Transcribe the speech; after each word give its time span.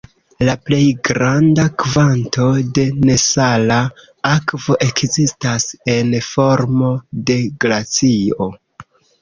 La 0.47 0.53
plej 0.67 0.85
granda 1.09 1.65
kvanto 1.83 2.47
de 2.77 2.85
nesala 3.09 3.77
akvo 4.31 4.79
ekzistas 4.89 5.69
en 5.99 6.11
formo 6.33 6.91
de 7.31 7.39
glacio. 7.67 8.53